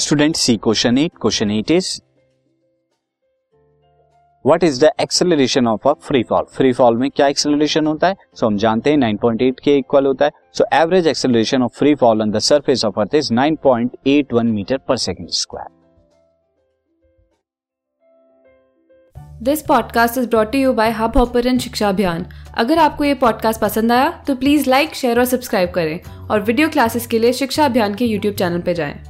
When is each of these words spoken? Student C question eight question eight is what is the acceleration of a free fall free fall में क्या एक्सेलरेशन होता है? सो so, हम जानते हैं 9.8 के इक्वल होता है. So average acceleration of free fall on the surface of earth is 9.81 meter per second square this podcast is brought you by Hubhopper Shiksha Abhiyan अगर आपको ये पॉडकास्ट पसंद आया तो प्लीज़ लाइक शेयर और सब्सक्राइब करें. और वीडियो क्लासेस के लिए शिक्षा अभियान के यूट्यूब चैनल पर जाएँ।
Student 0.00 0.36
C 0.36 0.56
question 0.56 0.98
eight 0.98 1.12
question 1.20 1.50
eight 1.50 1.70
is 1.70 1.88
what 4.44 4.64
is 4.64 4.80
the 4.84 4.90
acceleration 5.00 5.66
of 5.66 5.88
a 5.88 5.92
free 5.92 6.22
fall 6.22 6.44
free 6.52 6.72
fall 6.72 6.96
में 6.96 7.10
क्या 7.10 7.26
एक्सेलरेशन 7.26 7.86
होता 7.86 8.08
है? 8.08 8.14
सो 8.14 8.46
so, 8.46 8.52
हम 8.52 8.58
जानते 8.58 8.90
हैं 8.90 8.98
9.8 8.98 9.60
के 9.60 9.76
इक्वल 9.76 10.06
होता 10.06 10.24
है. 10.24 10.30
So 10.52 10.64
average 10.72 11.06
acceleration 11.06 11.62
of 11.62 11.78
free 11.78 11.94
fall 11.94 12.22
on 12.22 12.30
the 12.30 12.38
surface 12.38 12.84
of 12.84 13.00
earth 13.00 13.14
is 13.14 13.32
9.81 13.34 14.44
meter 14.44 14.78
per 14.78 14.96
second 14.96 15.28
square 15.28 15.78
this 19.42 19.62
podcast 19.62 20.18
is 20.18 20.28
brought 20.28 20.54
you 20.54 20.72
by 20.72 20.90
Hubhopper 21.16 21.58
Shiksha 21.58 21.88
Abhiyan 21.88 22.26
अगर 22.54 22.78
आपको 22.78 23.04
ये 23.04 23.14
पॉडकास्ट 23.14 23.60
पसंद 23.60 23.92
आया 23.92 24.10
तो 24.26 24.34
प्लीज़ 24.36 24.70
लाइक 24.70 24.94
शेयर 24.94 25.18
और 25.18 25.24
सब्सक्राइब 25.24 25.70
करें. 25.70 26.00
और 26.30 26.40
वीडियो 26.40 26.68
क्लासेस 26.68 27.06
के 27.06 27.18
लिए 27.18 27.32
शिक्षा 27.32 27.64
अभियान 27.64 27.94
के 27.94 28.04
यूट्यूब 28.04 28.34
चैनल 28.34 28.60
पर 28.60 28.72
जाएँ। 28.72 29.09